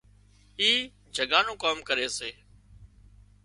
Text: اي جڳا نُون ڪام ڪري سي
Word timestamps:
اي 0.59 0.69
جڳا 1.15 1.39
نُون 1.45 1.57
ڪام 1.63 1.77
ڪري 1.87 2.07
سي 2.17 2.29